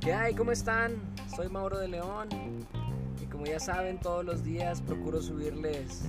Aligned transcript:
¿Qué 0.00 0.12
hay? 0.12 0.34
¿Cómo 0.34 0.52
están? 0.52 0.92
Soy 1.34 1.48
Mauro 1.48 1.78
de 1.78 1.88
León 1.88 2.28
y 3.20 3.26
como 3.26 3.46
ya 3.46 3.58
saben 3.58 3.98
todos 3.98 4.24
los 4.24 4.44
días 4.44 4.82
procuro 4.82 5.20
subirles 5.20 6.02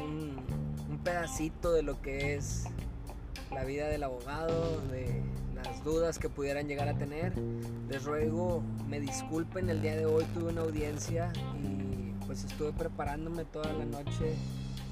un, 0.00 0.36
un 0.88 0.98
pedacito 0.98 1.72
de 1.72 1.82
lo 1.82 2.00
que 2.02 2.36
es 2.36 2.66
la 3.50 3.64
vida 3.64 3.88
del 3.88 4.04
abogado, 4.04 4.80
de 4.92 5.22
las 5.56 5.82
dudas 5.82 6.20
que 6.20 6.28
pudieran 6.28 6.68
llegar 6.68 6.88
a 6.88 6.94
tener. 6.94 7.32
Les 7.88 8.04
ruego 8.04 8.62
me 8.88 9.00
disculpen, 9.00 9.70
el 9.70 9.82
día 9.82 9.96
de 9.96 10.06
hoy 10.06 10.24
tuve 10.34 10.52
una 10.52 10.60
audiencia 10.60 11.32
y 11.60 12.12
pues 12.26 12.44
estuve 12.44 12.72
preparándome 12.72 13.44
toda 13.44 13.72
la 13.72 13.86
noche 13.86 14.36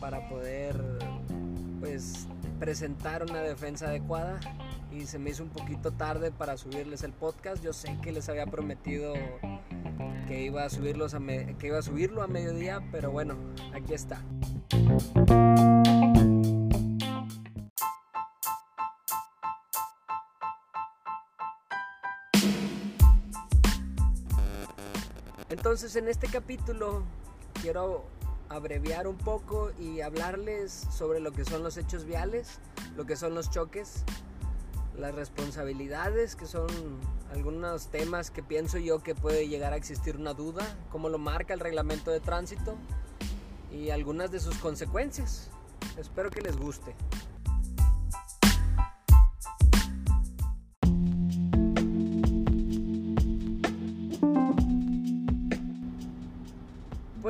para 0.00 0.28
poder 0.28 0.74
pues 1.78 2.26
presentar 2.62 3.24
una 3.24 3.40
defensa 3.40 3.88
adecuada 3.88 4.38
y 4.92 5.06
se 5.06 5.18
me 5.18 5.30
hizo 5.30 5.42
un 5.42 5.48
poquito 5.48 5.90
tarde 5.90 6.30
para 6.30 6.56
subirles 6.56 7.02
el 7.02 7.12
podcast. 7.12 7.60
Yo 7.60 7.72
sé 7.72 7.98
que 8.00 8.12
les 8.12 8.28
había 8.28 8.46
prometido 8.46 9.14
que 10.28 10.44
iba 10.44 10.62
a 10.62 10.70
subirlos 10.70 11.12
que 11.58 11.66
iba 11.66 11.78
a 11.78 11.82
subirlo 11.82 12.22
a 12.22 12.28
mediodía, 12.28 12.80
pero 12.92 13.10
bueno, 13.10 13.34
aquí 13.74 13.94
está. 13.94 14.22
Entonces 25.50 25.96
en 25.96 26.06
este 26.06 26.28
capítulo 26.28 27.02
quiero 27.60 28.04
abreviar 28.52 29.06
un 29.06 29.16
poco 29.16 29.70
y 29.78 30.00
hablarles 30.00 30.72
sobre 30.90 31.20
lo 31.20 31.32
que 31.32 31.44
son 31.44 31.62
los 31.62 31.76
hechos 31.76 32.04
viales, 32.04 32.58
lo 32.96 33.06
que 33.06 33.16
son 33.16 33.34
los 33.34 33.50
choques, 33.50 34.04
las 34.98 35.14
responsabilidades, 35.14 36.36
que 36.36 36.46
son 36.46 36.68
algunos 37.32 37.88
temas 37.88 38.30
que 38.30 38.42
pienso 38.42 38.78
yo 38.78 39.02
que 39.02 39.14
puede 39.14 39.48
llegar 39.48 39.72
a 39.72 39.76
existir 39.76 40.16
una 40.16 40.34
duda, 40.34 40.66
cómo 40.90 41.08
lo 41.08 41.18
marca 41.18 41.54
el 41.54 41.60
reglamento 41.60 42.10
de 42.10 42.20
tránsito 42.20 42.76
y 43.72 43.90
algunas 43.90 44.30
de 44.30 44.40
sus 44.40 44.56
consecuencias. 44.58 45.50
Espero 45.96 46.30
que 46.30 46.42
les 46.42 46.56
guste. 46.56 46.94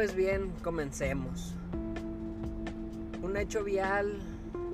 Pues 0.02 0.16
bien, 0.16 0.52
comencemos. 0.64 1.54
Un 3.22 3.36
hecho 3.36 3.62
vial, 3.62 4.18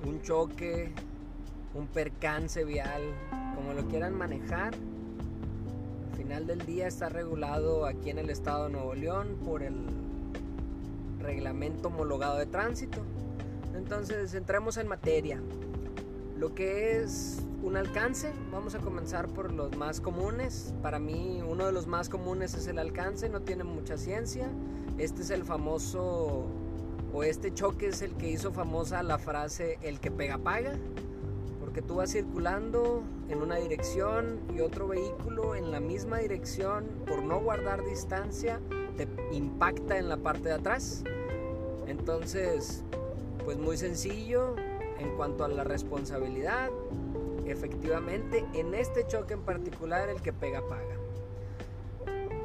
un 0.07 0.23
choque, 0.23 0.91
un 1.75 1.87
percance 1.87 2.65
vial, 2.65 3.03
como 3.55 3.75
lo 3.75 3.87
quieran 3.89 4.17
manejar, 4.17 4.73
al 4.73 6.17
final 6.17 6.47
del 6.47 6.65
día 6.65 6.87
está 6.87 7.11
regulado 7.11 7.85
aquí 7.85 8.09
en 8.09 8.17
el 8.17 8.31
estado 8.31 8.65
de 8.65 8.71
Nuevo 8.71 8.95
León 8.95 9.37
por 9.45 9.63
el 9.63 9.77
reglamento 11.21 11.89
homologado 11.89 12.39
de 12.39 12.47
tránsito. 12.47 13.03
Entonces, 13.77 14.33
entremos 14.33 14.79
en 14.79 14.89
materia. 14.89 15.43
Lo 16.39 16.55
que 16.55 17.03
es 17.03 17.45
un 17.63 17.77
alcance, 17.77 18.33
vamos 18.51 18.75
a 18.75 18.79
comenzar 18.79 19.29
por 19.29 19.53
los 19.53 19.77
más 19.77 20.01
comunes. 20.01 20.73
Para 20.81 20.99
mí, 20.99 21.43
uno 21.47 21.67
de 21.67 21.73
los 21.73 21.87
más 21.87 22.09
comunes 22.09 22.55
es 22.55 22.67
el 22.67 22.79
alcance, 22.79 23.29
no 23.29 23.43
tiene 23.43 23.63
mucha 23.63 23.99
ciencia. 23.99 24.49
Este 24.99 25.23
es 25.23 25.31
el 25.31 25.45
famoso, 25.45 26.45
o 27.13 27.23
este 27.23 27.55
choque 27.55 27.89
es 27.89 28.03
el 28.03 28.15
que 28.17 28.29
hizo 28.29 28.53
famosa 28.53 29.03
la 29.03 29.19
frase 29.19 29.79
el 29.83 30.01
que 30.01 30.11
pega 30.11 30.39
paga 30.39 30.75
porque 31.61 31.83
tú 31.83 31.97
vas 31.97 32.11
circulando 32.13 33.03
en 33.29 33.43
una 33.43 33.57
dirección 33.57 34.41
y 34.57 34.61
otro 34.61 34.89
vehículo 34.89 35.55
en 35.55 35.71
la 35.71 35.81
misma 35.81 36.19
dirección 36.19 36.87
por 37.07 37.23
no 37.23 37.41
guardar 37.41 37.85
distancia 37.85 38.59
te 38.97 39.07
impacta 39.33 39.99
en 39.99 40.09
la 40.09 40.17
parte 40.17 40.49
de 40.49 40.55
atrás. 40.55 41.05
Entonces, 41.87 42.85
pues 43.45 43.59
muy 43.59 43.77
sencillo 43.77 44.57
en 44.99 45.15
cuanto 45.17 45.45
a 45.45 45.49
la 45.49 45.63
responsabilidad. 45.63 46.71
Efectivamente, 47.47 48.45
en 48.55 48.75
este 48.75 49.07
choque 49.07 49.35
en 49.35 49.43
particular 49.43 50.09
el 50.09 50.21
que 50.23 50.33
pega 50.33 50.63
paga. 50.67 50.97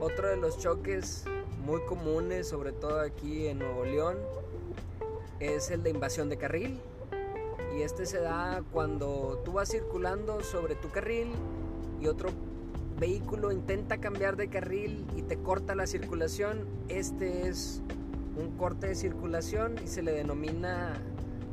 Otro 0.02 0.28
de 0.28 0.36
los 0.36 0.60
choques 0.60 1.26
muy 1.66 1.82
comunes, 1.86 2.48
sobre 2.48 2.72
todo 2.72 3.00
aquí 3.00 3.48
en 3.48 3.60
Nuevo 3.60 3.86
León, 3.86 4.18
es 5.40 5.72
el 5.72 5.84
de 5.84 5.90
invasión 5.90 6.30
de 6.30 6.38
carril 6.38 6.80
y 7.78 7.82
este 7.82 8.06
se 8.06 8.20
da 8.20 8.64
cuando 8.72 9.42
tú 9.44 9.54
vas 9.54 9.70
circulando 9.70 10.44
sobre 10.44 10.76
tu 10.76 10.90
carril 10.90 11.32
y 12.02 12.08
otro 12.08 12.30
vehículo 13.00 13.52
intenta 13.52 13.98
cambiar 13.98 14.36
de 14.36 14.50
carril 14.50 15.06
y 15.16 15.24
te 15.24 15.38
corta 15.38 15.74
la 15.74 15.88
circulación. 15.88 16.66
Este 16.90 17.48
es 17.48 17.82
un 18.38 18.58
corte 18.58 18.88
de 18.88 18.96
circulación 18.96 19.76
y 19.84 19.88
se 19.88 20.04
le 20.04 20.12
denomina 20.12 21.02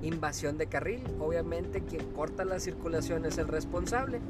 invasión 0.02 0.58
de 0.58 0.66
carril. 0.66 1.02
Obviamente 1.20 1.82
quien 1.82 2.04
corta 2.12 2.44
la 2.44 2.60
circulación 2.60 3.24
es 3.24 3.38
el 3.38 3.48
responsable. 3.48 4.20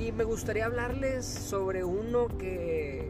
Y 0.00 0.12
me 0.12 0.24
gustaría 0.24 0.66
hablarles 0.66 1.24
sobre 1.24 1.84
uno 1.84 2.28
que 2.38 3.03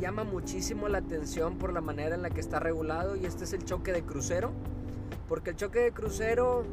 llama 0.00 0.24
muchísimo 0.24 0.88
la 0.88 0.98
atención 0.98 1.58
por 1.58 1.72
la 1.72 1.80
manera 1.80 2.14
en 2.14 2.22
la 2.22 2.30
que 2.30 2.40
está 2.40 2.58
regulado 2.58 3.16
y 3.16 3.26
este 3.26 3.44
es 3.44 3.52
el 3.52 3.64
choque 3.64 3.92
de 3.92 4.02
crucero. 4.02 4.50
Porque 5.28 5.50
el 5.50 5.56
choque 5.56 5.80
de 5.80 5.92
crucero 5.92 6.64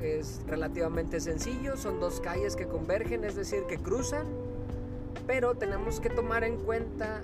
es 0.00 0.40
relativamente 0.46 1.20
sencillo, 1.20 1.76
son 1.76 2.00
dos 2.00 2.20
calles 2.20 2.56
que 2.56 2.66
convergen, 2.66 3.24
es 3.24 3.34
decir, 3.34 3.64
que 3.68 3.78
cruzan, 3.78 4.26
pero 5.26 5.54
tenemos 5.54 6.00
que 6.00 6.10
tomar 6.10 6.44
en 6.44 6.56
cuenta 6.58 7.22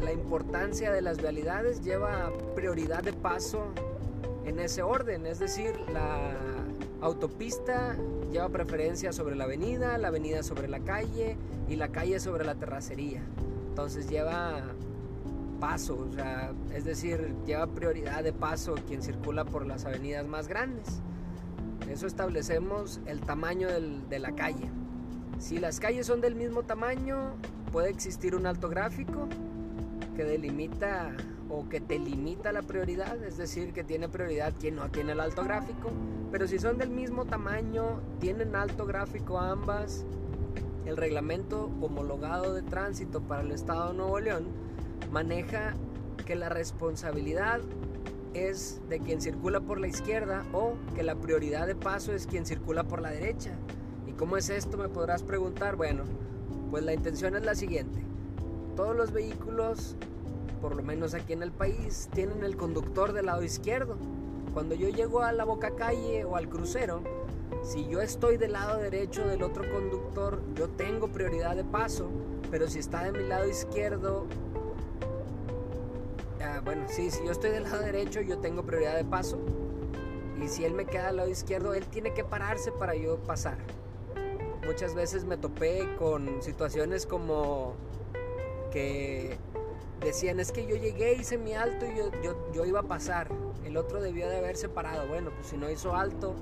la 0.00 0.12
importancia 0.12 0.90
de 0.92 1.00
las 1.00 1.18
vialidades, 1.18 1.82
lleva 1.82 2.32
prioridad 2.54 3.02
de 3.02 3.12
paso 3.12 3.66
en 4.44 4.58
ese 4.58 4.82
orden, 4.82 5.26
es 5.26 5.38
decir, 5.38 5.72
la 5.92 6.34
autopista 7.00 7.96
lleva 8.30 8.48
preferencia 8.48 9.12
sobre 9.12 9.36
la 9.36 9.44
avenida, 9.44 9.96
la 9.98 10.08
avenida 10.08 10.42
sobre 10.42 10.68
la 10.68 10.80
calle 10.80 11.36
y 11.68 11.76
la 11.76 11.88
calle 11.88 12.18
sobre 12.18 12.44
la 12.44 12.54
terracería. 12.54 13.22
Entonces 13.72 14.06
lleva 14.06 14.60
paso, 15.58 16.06
es 16.74 16.84
decir, 16.84 17.34
lleva 17.46 17.66
prioridad 17.68 18.22
de 18.22 18.34
paso 18.34 18.74
quien 18.86 19.00
circula 19.00 19.46
por 19.46 19.66
las 19.66 19.86
avenidas 19.86 20.26
más 20.26 20.46
grandes. 20.46 21.00
Eso 21.90 22.06
establecemos 22.06 23.00
el 23.06 23.22
tamaño 23.22 23.68
de 23.70 24.18
la 24.18 24.32
calle. 24.32 24.68
Si 25.38 25.56
las 25.56 25.80
calles 25.80 26.06
son 26.06 26.20
del 26.20 26.34
mismo 26.34 26.64
tamaño, 26.64 27.32
puede 27.72 27.88
existir 27.88 28.36
un 28.36 28.44
alto 28.44 28.68
gráfico 28.68 29.26
que 30.16 30.24
delimita 30.24 31.16
o 31.48 31.66
que 31.66 31.80
te 31.80 31.98
limita 31.98 32.52
la 32.52 32.60
prioridad, 32.60 33.24
es 33.24 33.38
decir, 33.38 33.72
que 33.72 33.84
tiene 33.84 34.10
prioridad 34.10 34.52
quien 34.60 34.76
no 34.76 34.90
tiene 34.90 35.12
el 35.12 35.20
alto 35.20 35.44
gráfico, 35.44 35.90
pero 36.30 36.46
si 36.46 36.58
son 36.58 36.76
del 36.76 36.90
mismo 36.90 37.24
tamaño, 37.24 38.02
tienen 38.20 38.54
alto 38.54 38.84
gráfico 38.84 39.38
ambas, 39.38 40.04
el 40.86 40.96
reglamento 40.96 41.70
homologado 41.80 42.54
de 42.54 42.62
tránsito 42.62 43.20
para 43.22 43.42
el 43.42 43.52
Estado 43.52 43.90
de 43.90 43.98
Nuevo 43.98 44.20
León 44.20 44.44
maneja 45.10 45.74
que 46.26 46.34
la 46.34 46.48
responsabilidad 46.48 47.60
es 48.34 48.80
de 48.88 48.98
quien 48.98 49.20
circula 49.20 49.60
por 49.60 49.78
la 49.78 49.88
izquierda 49.88 50.44
o 50.52 50.74
que 50.94 51.02
la 51.02 51.16
prioridad 51.16 51.66
de 51.66 51.74
paso 51.74 52.12
es 52.12 52.26
quien 52.26 52.46
circula 52.46 52.84
por 52.84 53.00
la 53.00 53.10
derecha. 53.10 53.52
¿Y 54.06 54.12
cómo 54.12 54.36
es 54.36 54.48
esto? 54.50 54.78
Me 54.78 54.88
podrás 54.88 55.22
preguntar. 55.22 55.76
Bueno, 55.76 56.04
pues 56.70 56.82
la 56.84 56.94
intención 56.94 57.36
es 57.36 57.44
la 57.44 57.54
siguiente. 57.54 58.02
Todos 58.76 58.96
los 58.96 59.12
vehículos, 59.12 59.96
por 60.60 60.74
lo 60.74 60.82
menos 60.82 61.14
aquí 61.14 61.34
en 61.34 61.42
el 61.42 61.52
país, 61.52 62.08
tienen 62.14 62.42
el 62.42 62.56
conductor 62.56 63.12
del 63.12 63.26
lado 63.26 63.42
izquierdo. 63.42 63.96
Cuando 64.52 64.74
yo 64.74 64.88
llego 64.88 65.22
a 65.22 65.32
la 65.32 65.44
boca 65.44 65.70
calle 65.74 66.24
o 66.24 66.36
al 66.36 66.48
crucero, 66.48 67.02
si 67.62 67.86
yo 67.88 68.00
estoy 68.00 68.36
del 68.36 68.52
lado 68.52 68.78
derecho 68.78 69.26
del 69.26 69.42
otro 69.42 69.70
conductor, 69.70 70.40
yo 70.54 70.68
tengo 70.68 71.08
prioridad 71.08 71.56
de 71.56 71.64
paso, 71.64 72.08
pero 72.50 72.68
si 72.68 72.78
está 72.78 73.04
de 73.04 73.12
mi 73.12 73.26
lado 73.26 73.48
izquierdo, 73.48 74.26
bueno, 76.64 76.84
sí, 76.88 77.10
si 77.10 77.24
yo 77.24 77.32
estoy 77.32 77.50
del 77.50 77.64
lado 77.64 77.80
derecho, 77.80 78.20
yo 78.20 78.38
tengo 78.38 78.62
prioridad 78.62 78.94
de 78.94 79.04
paso. 79.04 79.38
Y 80.42 80.48
si 80.48 80.64
él 80.64 80.74
me 80.74 80.86
queda 80.86 81.08
al 81.08 81.16
lado 81.16 81.28
izquierdo, 81.28 81.74
él 81.74 81.86
tiene 81.86 82.14
que 82.14 82.24
pararse 82.24 82.70
para 82.72 82.94
yo 82.94 83.16
pasar. 83.18 83.58
Muchas 84.64 84.94
veces 84.94 85.24
me 85.24 85.36
topé 85.36 85.96
con 85.98 86.40
situaciones 86.42 87.06
como 87.06 87.74
que 88.70 89.38
decían, 90.06 90.40
es 90.40 90.52
que 90.52 90.66
yo 90.66 90.76
llegué, 90.76 91.14
hice 91.14 91.38
mi 91.38 91.54
alto 91.54 91.86
y 91.86 91.96
yo, 91.96 92.52
yo, 92.52 92.64
iba 92.64 92.80
a 92.80 92.84
pasar. 92.84 93.28
El 93.64 93.76
otro 93.76 94.00
debió 94.00 94.28
de 94.28 94.38
haberse 94.38 94.68
parado. 94.68 95.06
Bueno, 95.08 95.30
pues 95.34 95.48
si 95.48 95.56
no 95.56 95.70
hizo 95.70 95.94
alto 95.94 96.34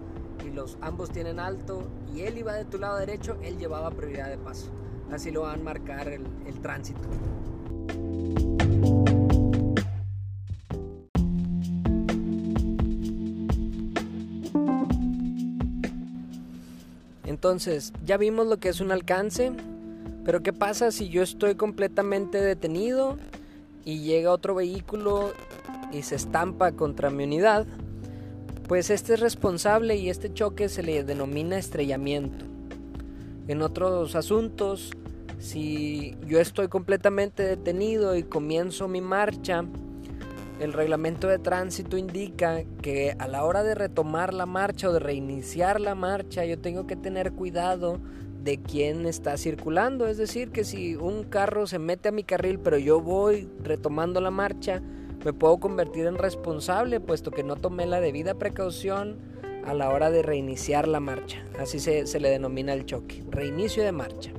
y 0.45 0.51
los 0.51 0.79
ambos 0.81 1.11
tienen 1.11 1.39
alto 1.39 1.83
y 2.15 2.23
él 2.23 2.39
iba 2.39 2.55
de 2.55 2.65
tu 2.65 2.79
lado 2.79 2.97
derecho, 2.97 3.37
él 3.43 3.59
llevaba 3.59 3.91
prioridad 3.91 4.29
de 4.29 4.39
paso. 4.39 4.71
Así 5.11 5.31
lo 5.31 5.43
van 5.43 5.61
a 5.61 5.63
marcar 5.63 6.09
el 6.09 6.61
tránsito. 6.63 7.09
Entonces, 17.25 17.93
ya 18.05 18.17
vimos 18.17 18.47
lo 18.47 18.59
que 18.59 18.69
es 18.69 18.81
un 18.81 18.91
alcance, 18.93 19.53
pero 20.25 20.43
¿qué 20.43 20.53
pasa 20.53 20.91
si 20.91 21.09
yo 21.09 21.23
estoy 21.23 21.55
completamente 21.55 22.39
detenido 22.39 23.17
y 23.85 24.01
llega 24.01 24.33
otro 24.33 24.55
vehículo 24.55 25.33
y 25.93 26.03
se 26.03 26.17
estampa 26.17 26.73
contra 26.73 27.11
mi 27.11 27.25
unidad? 27.25 27.67
Pues 28.69 28.91
este 28.91 29.15
es 29.15 29.21
responsable 29.21 29.97
y 29.97 30.11
este 30.11 30.33
choque 30.33 30.69
se 30.69 30.83
le 30.83 31.03
denomina 31.03 31.59
estrellamiento. 31.59 32.45
En 33.49 33.63
otros 33.63 34.15
asuntos, 34.15 34.93
si 35.39 36.17
yo 36.27 36.39
estoy 36.39 36.69
completamente 36.69 37.43
detenido 37.43 38.15
y 38.15 38.23
comienzo 38.23 38.87
mi 38.87 39.01
marcha, 39.01 39.65
el 40.61 40.75
reglamento 40.75 41.27
de 41.27 41.39
tránsito 41.39 41.97
indica 41.97 42.63
que 42.83 43.17
a 43.19 43.27
la 43.27 43.45
hora 43.45 43.63
de 43.63 43.75
retomar 43.75 44.35
la 44.35 44.45
marcha 44.45 44.91
o 44.91 44.93
de 44.93 45.01
reiniciar 45.01 45.81
la 45.81 45.95
marcha, 45.95 46.45
yo 46.45 46.59
tengo 46.59 46.87
que 46.87 46.97
tener 46.97 47.33
cuidado 47.33 47.99
de 48.43 48.59
quién 48.59 49.07
está 49.07 49.37
circulando. 49.37 50.07
Es 50.07 50.17
decir, 50.17 50.51
que 50.51 50.65
si 50.65 50.97
un 50.97 51.25
carro 51.25 51.67
se 51.67 51.79
mete 51.79 52.09
a 52.09 52.13
mi 52.13 52.25
carril, 52.25 52.59
pero 52.59 52.79
yo 52.79 53.01
voy 53.01 53.49
retomando 53.63 54.21
la 54.21 54.31
marcha, 54.31 54.83
me 55.25 55.33
puedo 55.33 55.59
convertir 55.59 56.07
en 56.07 56.17
responsable, 56.17 57.01
puesto 57.01 57.31
que 57.31 57.45
no 57.45 57.57
tomé 57.57 57.87
la 57.87 58.01
debida 58.01 58.35
precaución 58.35 59.19
a 59.67 59.75
la 59.75 59.91
hora 59.91 60.11
de 60.11 60.23
reiniciar 60.23 60.89
la 60.89 61.01
marcha. 61.01 61.45
Así 61.59 61.79
se, 61.79 62.07
se 62.07 62.21
le 62.21 62.31
denomina 62.31 62.73
el 62.73 62.87
choque, 62.87 63.23
reinicio 63.31 63.85
de 63.85 63.93
marcha. 63.93 64.33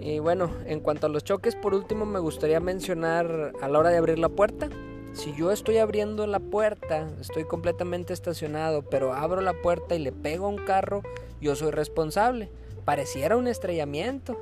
Y 0.00 0.18
bueno, 0.18 0.50
en 0.64 0.80
cuanto 0.80 1.06
a 1.06 1.10
los 1.10 1.24
choques, 1.24 1.54
por 1.54 1.74
último 1.74 2.06
me 2.06 2.18
gustaría 2.18 2.58
mencionar 2.58 3.52
a 3.60 3.68
la 3.68 3.78
hora 3.78 3.90
de 3.90 3.98
abrir 3.98 4.18
la 4.18 4.30
puerta. 4.30 4.68
Si 5.12 5.34
yo 5.34 5.52
estoy 5.52 5.76
abriendo 5.76 6.26
la 6.26 6.40
puerta, 6.40 7.08
estoy 7.20 7.44
completamente 7.44 8.12
estacionado, 8.12 8.82
pero 8.82 9.12
abro 9.12 9.40
la 9.42 9.52
puerta 9.52 9.94
y 9.94 9.98
le 9.98 10.12
pego 10.12 10.46
a 10.46 10.50
un 10.50 10.56
carro, 10.56 11.02
yo 11.40 11.54
soy 11.54 11.70
responsable. 11.70 12.50
Pareciera 12.90 13.36
un 13.36 13.46
estrellamiento, 13.46 14.36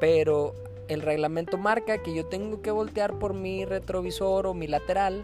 pero 0.00 0.52
el 0.88 1.00
reglamento 1.00 1.58
marca 1.58 2.02
que 2.02 2.12
yo 2.12 2.26
tengo 2.26 2.60
que 2.60 2.72
voltear 2.72 3.20
por 3.20 3.34
mi 3.34 3.64
retrovisor 3.64 4.48
o 4.48 4.52
mi 4.52 4.66
lateral 4.66 5.22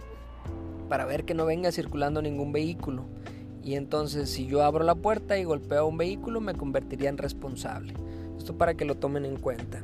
para 0.88 1.04
ver 1.04 1.24
que 1.24 1.34
no 1.34 1.46
venga 1.46 1.72
circulando 1.72 2.22
ningún 2.22 2.52
vehículo. 2.52 3.06
Y 3.64 3.74
entonces 3.74 4.30
si 4.30 4.46
yo 4.46 4.62
abro 4.62 4.84
la 4.84 4.94
puerta 4.94 5.36
y 5.36 5.42
golpeo 5.42 5.80
a 5.80 5.84
un 5.84 5.98
vehículo 5.98 6.40
me 6.40 6.54
convertiría 6.54 7.08
en 7.08 7.18
responsable. 7.18 7.92
Esto 8.38 8.56
para 8.56 8.74
que 8.74 8.84
lo 8.84 8.94
tomen 8.94 9.24
en 9.24 9.36
cuenta. 9.36 9.82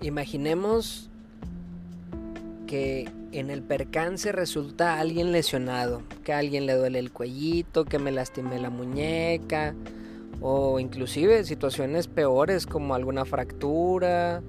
Imaginemos 0.00 1.10
que 2.68 3.08
en 3.32 3.50
el 3.50 3.62
percance 3.62 4.30
resulta 4.30 5.00
alguien 5.00 5.32
lesionado, 5.32 6.02
que 6.22 6.32
a 6.32 6.38
alguien 6.38 6.66
le 6.66 6.74
duele 6.74 7.00
el 7.00 7.10
cuellito, 7.10 7.84
que 7.86 7.98
me 7.98 8.12
lastimé 8.12 8.60
la 8.60 8.70
muñeca, 8.70 9.74
o 10.40 10.78
inclusive 10.78 11.42
situaciones 11.44 12.06
peores 12.06 12.66
como 12.66 12.94
alguna 12.94 13.24
fractura, 13.24 14.42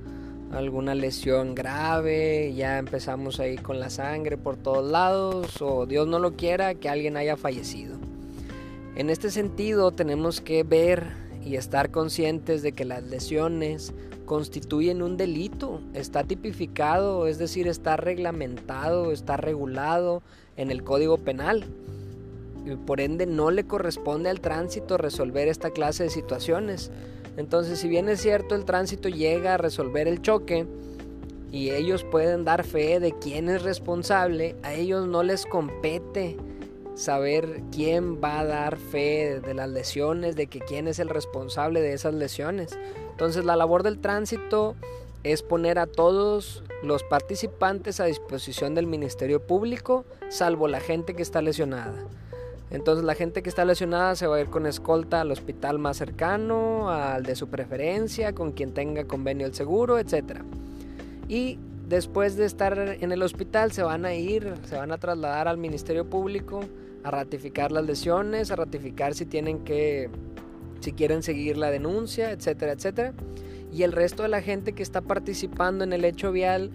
alguna 0.51 0.95
lesión 0.95 1.56
grave, 1.56 2.54
ya 2.54 2.77
empezamos 2.77 3.39
ahí 3.39 3.57
con 3.57 3.80
la 3.80 3.89
sangre 3.89 4.38
por 4.38 4.57
todos 4.57 4.92
lados, 4.92 5.62
o 5.62 5.86
Dios 5.86 6.07
no 6.07 6.19
lo 6.19 6.33
quiera, 6.33 6.75
que 6.75 6.89
alguien 6.89 7.16
haya 7.16 7.38
fallecido. 7.38 7.98
En 8.95 9.10
este 9.10 9.31
sentido 9.31 9.92
tenemos 9.92 10.42
que 10.42 10.63
ver 10.63 11.29
y 11.44 11.56
estar 11.56 11.91
conscientes 11.91 12.62
de 12.62 12.71
que 12.74 12.86
las 12.86 13.03
lesiones 13.03 13.94
constituyen 14.25 15.01
un 15.01 15.18
delito, 15.18 15.81
está 15.94 16.24
tipificado, 16.24 17.27
es 17.27 17.38
decir, 17.38 17.68
está 17.68 17.97
reglamentado, 17.97 19.12
está 19.12 19.38
regulado 19.38 20.21
en 20.56 20.69
el 20.69 20.83
Código 20.83 21.18
Penal. 21.18 21.65
Y 22.65 22.75
por 22.75 23.01
ende 23.01 23.25
no 23.25 23.50
le 23.50 23.63
corresponde 23.63 24.30
al 24.30 24.41
tránsito 24.41 24.97
resolver 24.97 25.47
esta 25.47 25.71
clase 25.71 26.03
de 26.03 26.09
situaciones. 26.09 26.91
Entonces, 27.38 27.80
si 27.80 27.88
bien 27.88 28.09
es 28.09 28.21
cierto, 28.21 28.53
el 28.53 28.65
tránsito 28.65 29.09
llega 29.09 29.56
a 29.56 29.57
resolver 29.57 30.07
el 30.07 30.21
choque 30.21 30.68
y 31.51 31.71
ellos 31.71 32.03
pueden 32.03 32.44
dar 32.44 32.63
fe 32.63 33.00
de 33.00 33.13
quién 33.13 33.50
es 33.50 33.63
responsable, 33.63 34.56
a 34.62 34.74
ellos 34.74 35.07
no 35.07 35.24
les 35.24 35.45
compete 35.45 36.38
saber 37.00 37.62
quién 37.72 38.22
va 38.22 38.42
a 38.42 38.46
dar 38.46 38.78
fe 38.78 39.40
de 39.40 39.54
las 39.54 39.69
lesiones, 39.69 40.36
de 40.36 40.48
que 40.48 40.60
quién 40.60 40.88
es 40.90 41.00
el 41.00 41.07
responsable 41.07 41.80
de 41.80 41.94
esas 41.94 42.13
lesiones. 42.13 42.78
Entonces 43.12 43.46
la 43.46 43.56
labor 43.56 43.84
del 43.84 44.00
tránsito 44.00 44.75
es 45.24 45.42
poner 45.42 45.80
a 45.80 45.88
todos 45.88 46.62
los 46.84 47.04
participantes 47.04 48.01
a 48.01 48.06
disposición 48.06 48.75
del 48.75 48.86
Ministerio 48.86 49.42
Público, 49.42 50.04
salvo 50.28 50.68
la 50.68 50.81
gente 50.81 51.13
que 51.13 51.22
está 51.22 51.42
lesionada. 51.42 51.96
Entonces 52.69 53.06
la 53.06 53.16
gente 53.16 53.42
que 53.44 53.50
está 53.50 53.63
lesionada 53.63 54.16
se 54.18 54.28
va 54.28 54.36
a 54.36 54.42
ir 54.42 54.50
con 54.50 54.66
escolta 54.66 55.22
al 55.22 55.31
hospital 55.31 55.80
más 55.80 55.95
cercano, 55.95 56.90
al 56.90 57.24
de 57.24 57.38
su 57.38 57.48
preferencia, 57.48 58.36
con 58.36 58.52
quien 58.52 58.74
tenga 58.74 59.06
convenio 59.06 59.48
el 59.48 59.54
seguro, 59.54 60.00
etc. 60.00 60.42
Y 61.30 61.60
después 61.89 62.38
de 62.38 62.45
estar 62.45 62.77
en 62.77 63.12
el 63.12 63.24
hospital 63.24 63.71
se 63.71 63.81
van 63.81 64.06
a 64.06 64.13
ir, 64.13 64.53
se 64.63 64.77
van 64.77 64.91
a 64.91 65.00
trasladar 65.00 65.47
al 65.47 65.57
Ministerio 65.57 66.07
Público 66.07 66.62
a 67.03 67.12
ratificar 67.12 67.71
las 67.71 67.83
lesiones, 67.86 68.51
a 68.51 68.56
ratificar 68.56 69.15
si 69.15 69.25
tienen 69.25 69.63
que, 69.63 70.09
si 70.81 70.94
quieren 70.94 71.24
seguir 71.24 71.57
la 71.57 71.71
denuncia, 71.71 72.31
etcétera, 72.31 72.74
etcétera. 72.74 73.13
Y 73.74 73.83
el 73.83 73.91
resto 73.91 74.24
de 74.24 74.30
la 74.30 74.41
gente 74.41 74.74
que 74.74 74.83
está 74.83 75.01
participando 75.01 75.83
en 75.83 75.91
el 75.91 76.06
hecho 76.06 76.31
vial 76.31 76.71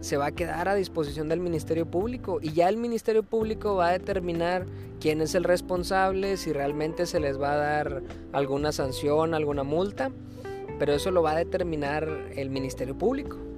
se 0.00 0.16
va 0.16 0.26
a 0.26 0.32
quedar 0.32 0.68
a 0.68 0.74
disposición 0.74 1.28
del 1.28 1.40
Ministerio 1.40 1.86
Público 1.86 2.38
y 2.40 2.52
ya 2.52 2.68
el 2.68 2.76
Ministerio 2.76 3.22
Público 3.22 3.76
va 3.76 3.88
a 3.88 3.92
determinar 3.92 4.66
quién 5.00 5.20
es 5.20 5.34
el 5.34 5.44
responsable, 5.44 6.36
si 6.36 6.52
realmente 6.52 7.06
se 7.06 7.18
les 7.18 7.40
va 7.40 7.52
a 7.52 7.56
dar 7.56 8.02
alguna 8.32 8.70
sanción, 8.70 9.34
alguna 9.34 9.64
multa, 9.64 10.10
pero 10.78 10.92
eso 10.92 11.10
lo 11.10 11.22
va 11.22 11.32
a 11.32 11.36
determinar 11.36 12.08
el 12.36 12.50
Ministerio 12.50 12.96
Público. 12.96 13.51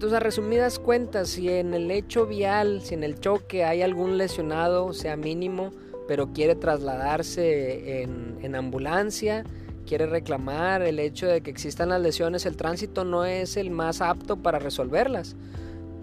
Entonces, 0.00 0.16
a 0.16 0.20
resumidas 0.20 0.78
cuentas, 0.78 1.28
si 1.28 1.50
en 1.50 1.74
el 1.74 1.90
hecho 1.90 2.24
vial, 2.24 2.80
si 2.80 2.94
en 2.94 3.04
el 3.04 3.20
choque 3.20 3.64
hay 3.64 3.82
algún 3.82 4.16
lesionado, 4.16 4.94
sea 4.94 5.14
mínimo, 5.14 5.72
pero 6.08 6.32
quiere 6.32 6.54
trasladarse 6.54 8.00
en, 8.00 8.54
ambulancia, 8.54 9.44
quiere 9.86 10.06
reclamar 10.06 10.80
el 10.80 11.00
hecho 11.00 11.26
de 11.26 11.42
que 11.42 11.50
existan 11.50 11.90
las 11.90 12.00
lesiones, 12.00 12.46
el 12.46 12.56
tránsito 12.56 13.04
no 13.04 13.26
es 13.26 13.58
el 13.58 13.68
más 13.68 14.00
apto 14.00 14.38
para 14.38 14.58
resolverlas. 14.58 15.36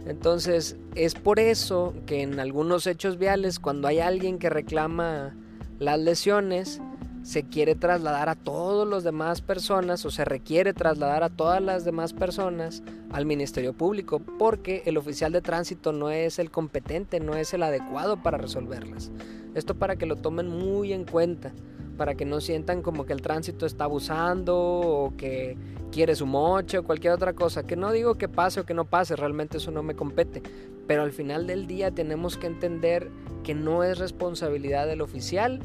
Entonces, 0.05 0.77
es 0.93 1.15
por 1.15 1.39
eso 1.39 1.95
que 2.05 2.21
en 2.21 2.39
algunos 2.39 2.85
hechos 2.85 3.17
viales, 3.17 3.57
cuando 3.57 3.87
hay 3.87 3.97
alguien 3.97 4.37
que 4.37 4.51
reclama 4.51 5.35
las 5.79 5.97
lesiones, 5.97 6.81
se 7.27 7.43
quiere 7.43 7.75
trasladar 7.75 8.29
a 8.29 8.35
todas 8.35 8.87
las 8.87 9.03
demás 9.03 9.41
personas 9.41 10.05
o 10.05 10.11
se 10.11 10.23
requiere 10.23 10.73
trasladar 10.73 11.25
a 11.25 11.29
todas 11.29 11.61
las 11.61 11.83
demás 11.83 12.13
personas 12.13 12.83
al 13.11 13.25
Ministerio 13.25 13.73
Público 13.73 14.21
porque 14.39 14.83
el 14.85 14.95
oficial 14.95 15.33
de 15.33 15.41
tránsito 15.41 15.91
no 15.91 16.09
es 16.09 16.39
el 16.39 16.51
competente, 16.51 17.19
no 17.19 17.35
es 17.35 17.53
el 17.53 17.63
adecuado 17.63 18.23
para 18.23 18.37
resolverlas. 18.37 19.11
Esto 19.55 19.75
para 19.75 19.97
que 19.97 20.05
lo 20.05 20.15
tomen 20.15 20.47
muy 20.47 20.93
en 20.93 21.03
cuenta, 21.03 21.51
para 21.97 22.15
que 22.15 22.23
no 22.23 22.39
sientan 22.39 22.81
como 22.81 23.05
que 23.05 23.11
el 23.11 23.21
tránsito 23.21 23.65
está 23.65 23.83
abusando 23.83 24.57
o 24.57 25.13
que 25.17 25.57
quiere 25.91 26.15
su 26.15 26.25
moche 26.25 26.77
o 26.77 26.85
cualquier 26.85 27.11
otra 27.11 27.33
cosa. 27.33 27.67
Que 27.67 27.75
no 27.75 27.91
digo 27.91 28.15
que 28.15 28.29
pase 28.29 28.61
o 28.61 28.65
que 28.65 28.73
no 28.73 28.85
pase, 28.85 29.17
realmente 29.17 29.57
eso 29.57 29.71
no 29.71 29.83
me 29.83 29.97
compete. 29.97 30.43
Pero 30.87 31.01
al 31.01 31.11
final 31.11 31.45
del 31.45 31.67
día 31.67 31.91
tenemos 31.91 32.37
que 32.37 32.47
entender 32.47 33.11
que 33.43 33.53
no 33.53 33.83
es 33.83 33.97
responsabilidad 33.97 34.87
del 34.87 35.01
oficial 35.01 35.59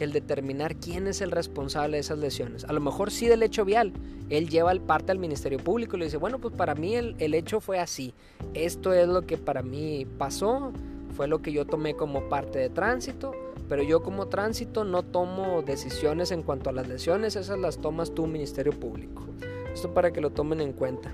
el 0.00 0.12
determinar 0.12 0.76
quién 0.76 1.06
es 1.06 1.20
el 1.20 1.30
responsable 1.30 1.96
de 1.96 2.00
esas 2.00 2.18
lesiones. 2.18 2.64
A 2.64 2.72
lo 2.72 2.80
mejor 2.80 3.10
sí 3.10 3.26
del 3.26 3.42
hecho 3.42 3.64
vial. 3.64 3.92
Él 4.28 4.48
lleva 4.48 4.72
el 4.72 4.80
parte 4.80 5.12
al 5.12 5.18
Ministerio 5.18 5.58
Público 5.58 5.96
y 5.96 6.00
le 6.00 6.04
dice, 6.06 6.16
bueno, 6.16 6.38
pues 6.38 6.54
para 6.54 6.74
mí 6.74 6.94
el, 6.94 7.14
el 7.18 7.34
hecho 7.34 7.60
fue 7.60 7.78
así. 7.78 8.14
Esto 8.54 8.92
es 8.92 9.08
lo 9.08 9.22
que 9.22 9.38
para 9.38 9.62
mí 9.62 10.06
pasó, 10.18 10.72
fue 11.16 11.28
lo 11.28 11.40
que 11.40 11.52
yo 11.52 11.66
tomé 11.66 11.94
como 11.94 12.28
parte 12.28 12.58
de 12.58 12.68
tránsito, 12.68 13.32
pero 13.68 13.82
yo 13.82 14.02
como 14.02 14.26
tránsito 14.28 14.84
no 14.84 15.02
tomo 15.02 15.62
decisiones 15.62 16.30
en 16.30 16.42
cuanto 16.42 16.70
a 16.70 16.72
las 16.72 16.88
lesiones, 16.88 17.36
esas 17.36 17.58
las 17.58 17.78
tomas 17.78 18.14
tú, 18.14 18.26
Ministerio 18.26 18.72
Público. 18.72 19.24
Esto 19.72 19.92
para 19.92 20.12
que 20.12 20.20
lo 20.20 20.30
tomen 20.30 20.60
en 20.60 20.72
cuenta. 20.72 21.12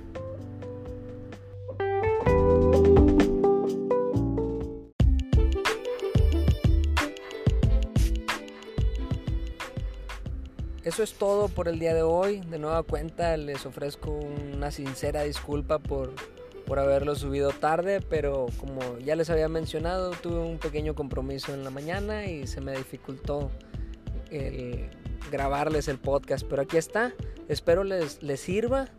Eso 10.92 11.04
es 11.04 11.14
todo 11.14 11.48
por 11.48 11.68
el 11.68 11.78
día 11.78 11.94
de 11.94 12.02
hoy. 12.02 12.40
De 12.40 12.58
nueva 12.58 12.82
cuenta 12.82 13.34
les 13.38 13.64
ofrezco 13.64 14.10
una 14.10 14.70
sincera 14.70 15.22
disculpa 15.22 15.78
por, 15.78 16.12
por 16.66 16.78
haberlo 16.78 17.14
subido 17.14 17.48
tarde, 17.48 18.02
pero 18.02 18.48
como 18.58 18.98
ya 18.98 19.16
les 19.16 19.30
había 19.30 19.48
mencionado, 19.48 20.10
tuve 20.10 20.40
un 20.40 20.58
pequeño 20.58 20.94
compromiso 20.94 21.54
en 21.54 21.64
la 21.64 21.70
mañana 21.70 22.26
y 22.26 22.46
se 22.46 22.60
me 22.60 22.76
dificultó 22.76 23.50
el 24.30 24.90
grabarles 25.30 25.88
el 25.88 25.96
podcast. 25.96 26.46
Pero 26.46 26.60
aquí 26.60 26.76
está. 26.76 27.14
Espero 27.48 27.84
les, 27.84 28.22
les 28.22 28.40
sirva. 28.40 28.90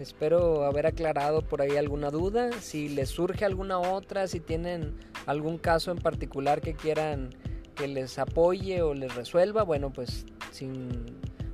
Espero 0.00 0.64
haber 0.64 0.86
aclarado 0.86 1.40
por 1.40 1.62
ahí 1.62 1.78
alguna 1.78 2.10
duda. 2.10 2.52
Si 2.60 2.90
les 2.90 3.08
surge 3.08 3.46
alguna 3.46 3.78
otra, 3.78 4.26
si 4.26 4.40
tienen 4.40 4.98
algún 5.24 5.56
caso 5.56 5.92
en 5.92 5.96
particular 5.96 6.60
que 6.60 6.74
quieran 6.74 7.30
que 7.74 7.88
les 7.88 8.18
apoye 8.18 8.82
o 8.82 8.92
les 8.92 9.14
resuelva, 9.14 9.62
bueno, 9.62 9.90
pues 9.90 10.26
sin, 10.50 11.06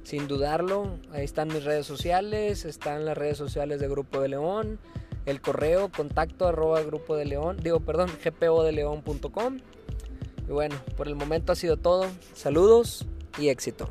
sin 0.05 0.29
dudarlo, 0.29 0.99
ahí 1.13 1.25
están 1.25 1.49
mis 1.49 1.65
redes 1.65 1.87
sociales, 1.87 2.65
están 2.65 3.05
las 3.05 3.19
redes 3.19 3.37
sociales 3.37 3.81
de 3.81 3.89
Grupo 3.89 4.21
de 4.21 4.29
León, 4.29 4.79
el 5.27 5.41
correo 5.41 5.91
contacto 5.91 6.47
arroba 6.47 6.83
grupo 6.83 7.17
de 7.17 7.25
león, 7.25 7.57
digo 7.63 7.81
perdón, 7.81 8.11
gpodeleón.com. 8.23 9.59
Y 10.47 10.53
bueno, 10.53 10.77
por 10.97 11.09
el 11.09 11.15
momento 11.15 11.53
ha 11.53 11.57
sido 11.57 11.79
todo. 11.79 12.07
Saludos 12.35 13.07
y 13.39 13.49
éxito. 13.49 13.89